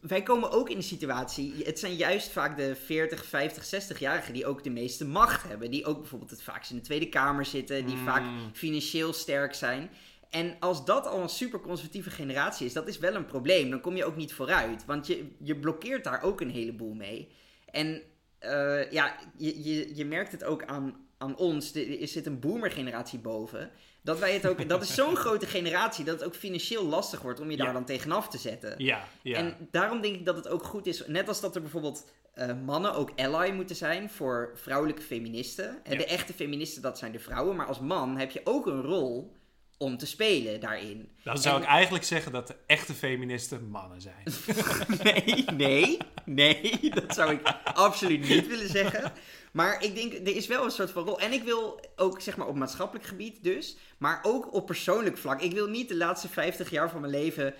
[0.00, 1.54] Wij komen ook in de situatie.
[1.64, 5.70] Het zijn juist vaak de 40, 50, 60-jarigen die ook de meeste macht hebben.
[5.70, 7.86] Die ook bijvoorbeeld het vaakst in de Tweede Kamer zitten.
[7.86, 8.04] Die Mm.
[8.04, 9.90] vaak financieel sterk zijn.
[10.30, 13.70] En als dat al een super conservatieve generatie is, dat is wel een probleem.
[13.70, 14.84] Dan kom je ook niet vooruit.
[14.84, 17.28] Want je, je blokkeert daar ook een heleboel mee.
[17.70, 18.02] En
[18.42, 21.74] eh, ja, je, je, je merkt het ook aan, aan ons.
[21.74, 23.70] Er zit een boomer-generatie boven.
[24.02, 24.68] Dat wij het ook.
[24.68, 27.72] Dat is zo'n grote generatie dat het ook financieel lastig wordt om je daar Ja.
[27.72, 28.74] dan tegenaf te zetten.
[28.78, 29.36] Ja, ja.
[29.36, 32.50] En daarom denk ik dat het ook goed is, net als dat er bijvoorbeeld eh,
[32.64, 35.84] mannen ook ally moeten zijn voor vrouwelijke feministen.
[35.84, 35.98] En Ja.
[35.98, 37.56] De echte feministen, dat zijn de vrouwen.
[37.56, 39.32] Maar als man heb je ook een rol
[39.82, 41.08] om te spelen daarin.
[41.24, 44.24] Dan zou En- ik eigenlijk zeggen dat de echte feministen mannen zijn.
[45.02, 49.12] Nee, nee, nee, dat zou ik absoluut niet willen zeggen.
[49.52, 51.20] Maar ik denk, er is wel een soort van rol.
[51.20, 55.40] En ik wil ook, zeg maar, op maatschappelijk gebied dus, maar ook op persoonlijk vlak.
[55.42, 57.54] Ik wil niet de laatste 50 jaar van mijn leven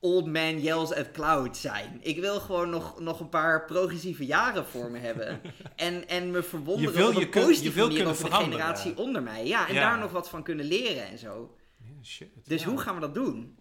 [0.00, 1.98] old man yells at cloud zijn.
[2.02, 5.40] Ik wil gewoon nog, nog een paar progressieve jaren voor me hebben.
[5.76, 7.42] En, en me verwonderen Je wil op je kun-
[7.88, 9.46] manier over de generatie onder mij.
[9.46, 9.80] Ja, en Ja.
[9.80, 11.54] daar nog wat van kunnen leren en zo.
[12.02, 12.28] Shit.
[12.44, 12.68] Dus Ja.
[12.68, 13.58] hoe gaan we dat doen?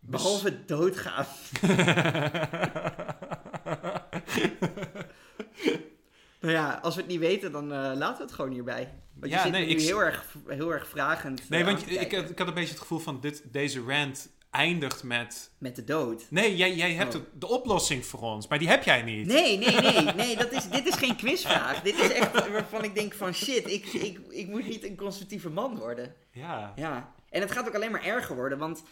[0.00, 1.26] Bes- Behalve doodgaan.
[6.40, 8.94] nou ja, als we het niet weten, dan eh, laten we het gewoon hierbij.
[9.14, 12.12] Want Ja, je zit nee, nu ik- heel, erg, heel erg vragend Nee, want ik,
[12.12, 15.50] ik had een beetje het gevoel van dit, deze rant eindigt met...
[15.58, 16.26] Met de dood.
[16.30, 17.22] Nee, jij, jij hebt Oh.
[17.34, 19.26] de oplossing voor ons, maar die heb jij niet.
[19.26, 20.14] Nee, nee, nee.
[20.14, 21.82] nee dat is, dit is geen quizvraag.
[21.82, 25.50] dit is echt waarvan ik denk van shit, ik, ik, ik moet niet een conservatieve
[25.50, 26.14] man worden.
[26.30, 26.72] Ja.
[26.76, 27.14] Ja.
[27.30, 28.82] En het gaat ook alleen maar erger worden, want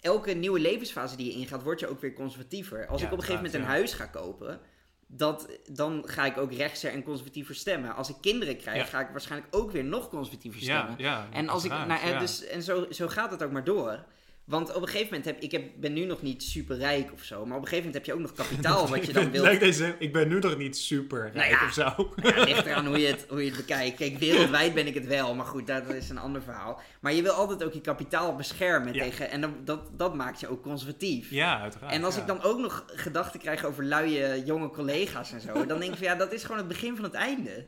[0.00, 2.86] elke nieuwe levensfase die je ingaat, word je ook weer conservatiever.
[2.86, 4.60] Als Ja, ik op een gegeven moment een huis ga kopen,
[5.06, 7.94] dat, dan ga ik ook rechtser en conservatiever stemmen.
[7.94, 8.84] Als ik kinderen krijg, Ja.
[8.84, 10.98] ga ik waarschijnlijk ook weer nog conservatiever stemmen.
[11.32, 12.18] En, als ik, nou, ja.
[12.18, 14.04] dus, en zo, zo gaat het ook maar door.
[14.44, 17.22] Want op een gegeven moment heb ik heb, ben nu nog niet super rijk of
[17.22, 19.44] zo, maar op een gegeven moment heb je ook nog kapitaal wat je dan wilt.
[19.44, 21.64] leuk deze, ik ben nu nog niet super rijk Nou ja.
[21.66, 22.12] of zo.
[22.22, 23.96] Ja, het ligt eraan hoe je, het, hoe je het bekijkt.
[23.96, 26.80] Kijk, wereldwijd ben ik het wel, maar goed, dat is een ander verhaal.
[27.00, 29.02] Maar je wil altijd ook je kapitaal beschermen Ja.
[29.02, 31.30] tegen, en dan, dat, dat maakt je ook conservatief.
[31.30, 31.92] Ja, uiteraard.
[31.92, 32.20] en als ja.
[32.20, 35.98] ik dan ook nog gedachten krijg over luie jonge collega's en zo, dan denk ik
[35.98, 37.66] van ja, dat is gewoon het begin van het einde.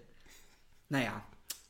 [0.87, 1.25] Nou ja,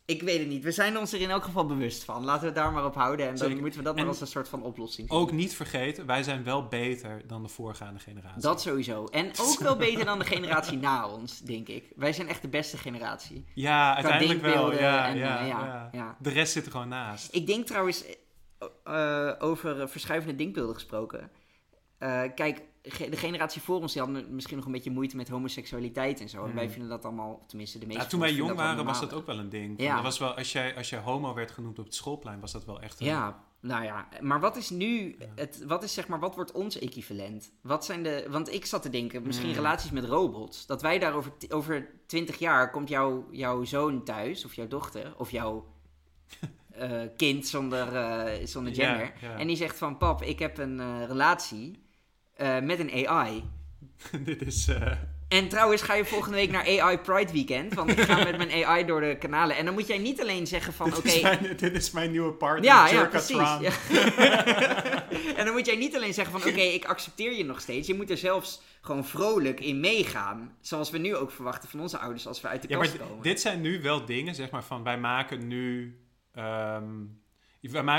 [0.04, 0.64] ik weet het niet.
[0.64, 2.24] We zijn ons er in elk geval bewust van.
[2.24, 3.60] Laten we het daar maar op houden en dan Zeker.
[3.60, 5.18] moeten we dat En maar als een soort van oplossing zien.
[5.18, 8.42] Ook niet vergeten, wij zijn wel beter dan de voorgaande generatie.
[8.42, 9.04] Dat sowieso.
[9.04, 11.92] En ook wel beter dan de generatie na ons, denk ik.
[11.96, 13.44] Wij zijn echt de beste generatie.
[13.54, 14.72] Ja, uiteindelijk wel.
[14.72, 15.88] Ja, en, ja, eh, ja, ja.
[15.92, 16.16] ja.
[16.20, 17.34] De rest zit er gewoon naast.
[17.34, 18.04] Ik denk trouwens,
[18.84, 21.30] eh, over eh, verschuivende denkbeelden gesproken.
[22.34, 26.28] Kijk, de generatie voor ons die hadden misschien nog een beetje moeite met homoseksualiteit en
[26.28, 26.38] zo.
[26.38, 26.54] En Hmm.
[26.54, 29.26] wij vinden dat allemaal, tenminste de meeste Ja, toen wij jong waren was dat ook
[29.26, 29.80] wel een ding.
[29.82, 29.94] Ja.
[29.94, 32.64] Dat was wel, als, jij, als jij homo werd genoemd op het schoolplein, was dat
[32.64, 33.06] wel echt een...
[33.06, 34.08] Ja, nou ja.
[34.20, 35.26] Maar wat is nu, Ja.
[35.34, 37.52] het, wat is zeg maar, wat wordt ons equivalent?
[37.60, 39.56] Wat zijn de, want ik zat te denken, misschien Hmm.
[39.56, 40.66] relaties met robots.
[40.66, 45.14] Dat wij daar over, over 20 jaar komt jouw, jouw zoon thuis, of jouw dochter,
[45.16, 45.66] of jouw
[46.70, 49.12] eh, kind zonder, eh, zonder gender.
[49.20, 49.36] ja.
[49.38, 51.81] En die zegt van, pap, ik heb een eh, relatie
[52.42, 53.44] eh, met een AI.
[54.24, 54.68] Dit is...
[54.68, 54.92] eh,
[55.28, 57.74] En trouwens ga je volgende week naar AI Pride Weekend.
[57.74, 59.56] Want ik ga met mijn AI door de kanalen.
[59.56, 61.08] En dan moet jij niet alleen zeggen van, dit, oké...
[61.08, 63.36] is mijn, dit is mijn nieuwe partner, Ja, ja, precies.
[63.36, 63.60] Ja.
[65.36, 67.86] en dan moet jij niet alleen zeggen van, oké, ik accepteer je nog steeds.
[67.86, 70.56] Je moet er zelfs gewoon vrolijk in meegaan.
[70.60, 72.98] Zoals we nu ook verwachten van onze ouders als we uit de Ja, maar kast
[72.98, 73.22] komen.
[73.22, 75.96] dit zijn nu wel dingen, zeg maar, van wij maken nu...
[76.34, 76.84] ehm,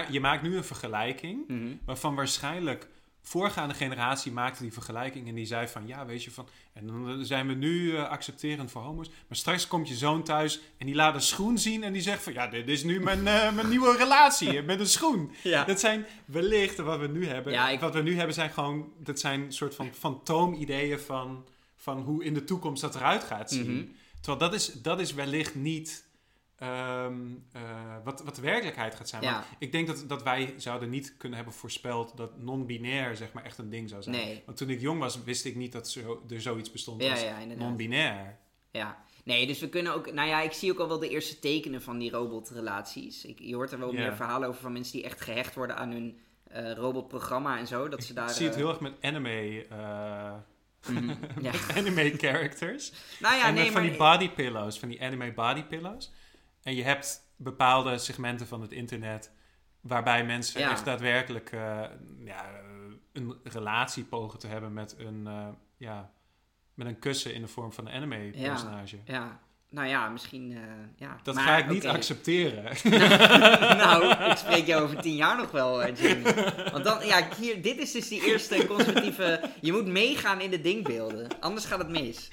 [0.10, 1.68] je maakt nu een vergelijking Mhm.
[1.86, 2.88] waarvan waarschijnlijk
[3.26, 7.26] voorgaande generatie maakte die vergelijking en die zei van ja, weet je van, en dan
[7.26, 10.96] zijn we nu eh, accepterend voor homo's, maar straks komt je zoon thuis en die
[10.96, 13.70] laat een schoen zien en die zegt van ja, dit is nu mijn, eh, mijn
[13.70, 15.32] nieuwe relatie met een schoen.
[15.44, 15.64] Ja.
[15.64, 17.54] Dat zijn wellicht wat we nu hebben.
[17.54, 22.02] Ja, ik- Wat we nu hebben zijn gewoon, dat zijn soort van fantoomideeën van, van
[22.02, 23.74] hoe in de toekomst dat eruit gaat zien.
[23.76, 23.86] Mhm.
[24.22, 26.04] Terwijl dat is, dat is wellicht niet
[26.56, 27.16] ehm,
[27.52, 27.62] eh,
[28.04, 29.22] wat, wat de werkelijkheid gaat zijn.
[29.24, 29.32] Ja.
[29.32, 33.44] Maar ik denk dat, dat wij zouden niet kunnen hebben voorspeld dat non-binair zeg maar
[33.44, 34.16] echt een ding zou zijn.
[34.16, 34.44] Nee.
[34.46, 37.22] Want toen ik jong was, wist ik niet dat zo, er zoiets bestond Ja, als
[37.22, 37.68] ja, inderdaad.
[37.68, 38.40] non-binair.
[38.72, 40.14] Ja, nee, dus we kunnen ook...
[40.14, 43.26] Nou ja, ik zie ook al wel de eerste tekenen van die robotrelaties.
[43.26, 45.92] Ik, je hoort er wel meer verhalen over van mensen die echt gehecht worden aan
[45.92, 47.90] hun eh, robotprogramma en zo.
[47.90, 48.30] Dat ze daar...
[48.30, 49.66] ik zie het eh, heel erg met anime,
[50.88, 51.14] mhm,
[51.46, 51.52] ja.
[51.76, 52.92] anime characters.
[53.20, 53.90] Nou ja, en nee, met van maar...
[53.90, 56.12] die body pillows, van die anime body pillows.
[56.64, 59.32] En je hebt bepaalde segmenten van het internet
[59.82, 60.72] waarbij mensen Ja.
[60.72, 61.82] echt daadwerkelijk eh,
[62.20, 62.46] ja,
[63.14, 65.48] een relatie pogen te hebben met een, eh,
[65.78, 66.12] ja,
[66.74, 68.98] met een kussen in de vorm van een anime personage.
[69.06, 70.52] Ja, nou ja, misschien...
[70.52, 70.62] eh,
[70.96, 71.20] ja.
[71.24, 72.64] Dat Maar, ga ik niet accepteren.
[73.84, 76.34] nou, ik spreek jou over tien jaar nog wel, Jamie.
[76.72, 79.50] Want dan, ja, hier, dit is dus die eerste conservatieve...
[79.62, 82.30] Je moet meegaan in de denkbeelden, anders gaat het mis.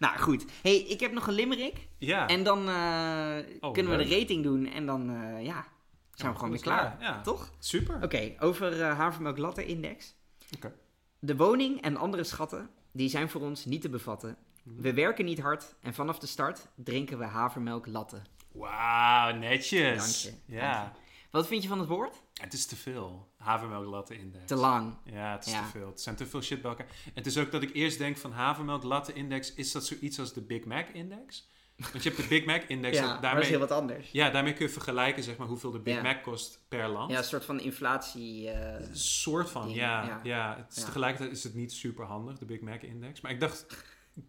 [0.00, 0.44] Nou, goed.
[0.62, 1.88] hey, ik heb nog een limerick.
[1.98, 4.66] ja, En dan eh, Oh, kunnen we de rating doen.
[4.66, 5.66] En dan, eh, ja,
[6.14, 6.96] zijn we gewoon weer klaar.
[7.00, 7.20] ja.
[7.20, 7.50] Toch?
[7.58, 7.98] super.
[8.02, 10.14] Oké, over eh havermelk latte index.
[10.56, 10.72] Oké.
[11.18, 14.36] De woning en andere schatten, die zijn voor ons niet te bevatten.
[14.62, 18.22] We werken niet hard en vanaf de start drinken we havermelk latte.
[18.52, 20.22] Wauw, netjes.
[20.22, 20.94] Dank je, Ja, dank
[21.30, 22.22] Wat vind je van het woord?
[22.40, 23.28] het is te veel.
[23.36, 24.44] Havermelk latte index.
[24.46, 24.94] Te lang.
[25.04, 25.62] Ja, het is Ja.
[25.64, 25.86] te veel.
[25.86, 26.86] Het zijn te veel shit bij elkaar.
[27.04, 30.18] En het is ook dat ik eerst denk van havermelk latte index, is dat zoiets
[30.18, 31.48] als de Big Mac index?
[31.92, 32.96] Want je hebt de Big Mac index.
[32.98, 34.10] Ja, dat daarmee, is heel wat anders.
[34.10, 36.02] ja, daarmee kun je vergelijken zeg maar, hoeveel de Big Ja.
[36.02, 37.10] Mac kost per land.
[37.10, 38.50] Ja, een soort van inflatie.
[38.50, 40.04] eh, Een soort van, ja.
[40.06, 40.20] ja.
[40.22, 40.56] ja.
[40.56, 40.84] Het is.
[40.84, 43.20] Tegelijkertijd is het niet super handig, de Big Mac index.
[43.20, 43.66] Maar ik dacht,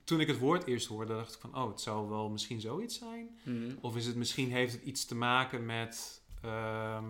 [0.03, 2.97] toen ik het woord eerst hoorde, dacht ik van, oh, het zou wel misschien zoiets
[2.97, 3.39] zijn.
[3.43, 3.75] mhm.
[3.81, 7.05] Of is het misschien, heeft het iets te maken met, ehm,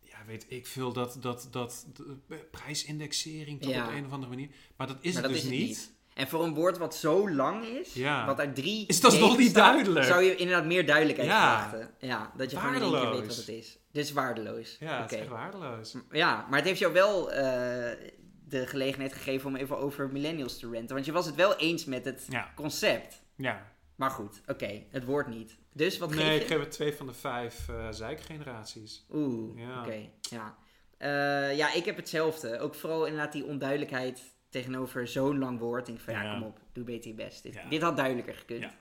[0.00, 3.84] ja, weet ik veel, dat, dat, dat, de prijsindexering toch Ja.
[3.86, 4.48] op een of andere manier.
[4.76, 5.92] Maar dat is Maar het dat dus is het niet.
[6.14, 8.26] En voor een woord wat zo lang is, Ja.
[8.26, 10.06] wat uit drie Is dat nog niet staat, duidelijk?
[10.06, 11.68] Zou je inderdaad meer duidelijkheid Ja.
[11.68, 11.94] verwachten.
[12.08, 13.36] Ja, dat je gewoon in één keer weet Waardeloos.
[13.36, 13.78] wat het is.
[13.92, 14.76] Dus waardeloos.
[14.80, 15.14] Ja, het Oké.
[15.14, 15.96] is echt waardeloos.
[16.10, 17.42] Ja, maar het heeft jou wel eh,
[18.48, 20.94] de gelegenheid gegeven om even over millennials te ranten.
[20.94, 23.22] Want je was het wel eens met het Ja, concept.
[23.36, 23.72] ja.
[23.96, 25.56] Maar goed, oké, het woord niet.
[25.76, 29.04] Dus wat nee, ik geef het twee van de vijf eh zeikgeneraties.
[29.12, 29.80] Oeh, Ja.
[29.80, 30.08] oké.
[30.20, 30.56] Ja.
[30.98, 32.58] Eh, ja, ik heb hetzelfde.
[32.58, 35.86] Ook vooral inderdaad die onduidelijkheid tegenover zo'n lang woord.
[35.86, 36.32] Denk ik van ja, Ja.
[36.38, 37.42] kom op, doe beter je best.
[37.42, 37.68] Dit, Ja.
[37.68, 38.60] dit had duidelijker gekund.
[38.60, 38.72] Ja.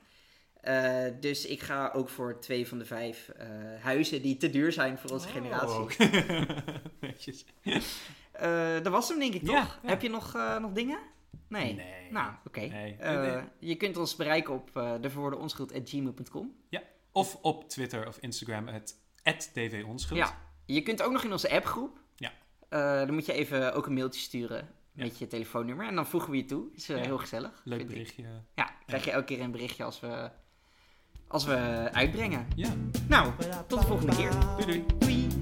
[0.61, 3.31] Eh, dus ik ga ook voor twee van de vijf
[3.81, 5.79] huizen die te duur zijn voor onze generatie.
[5.79, 5.89] Oh.
[7.01, 7.45] Netjes.
[8.31, 9.79] Eh, dat was hem denk ik toch?
[9.85, 10.99] Heb je nog, nog dingen?
[11.47, 11.73] Nee.
[11.73, 12.11] nee.
[12.11, 12.59] Nou, oké.
[12.59, 16.55] Eh, je kunt ons bereiken op eh, uh, deverwoordenonschuld.gmail.com.
[16.69, 20.19] Ja, of op Twitter of Instagram, het dvonschuld.
[20.19, 21.99] Ja, je kunt ook nog in onze appgroep.
[22.15, 22.31] Ja.
[22.69, 25.87] Eh, dan moet je even ook een mailtje sturen met je telefoonnummer.
[25.87, 26.65] En dan voegen we je toe.
[26.73, 27.61] Is heel gezellig.
[27.63, 28.23] Leuk berichtje.
[28.55, 30.29] Ja, krijg je elke keer een berichtje als we,
[31.27, 32.47] als we uitbrengen.
[32.55, 32.73] Ja.
[33.07, 33.31] Nou,
[33.67, 34.31] tot de volgende keer.
[34.57, 34.85] Doei doei.
[34.99, 35.33] doei.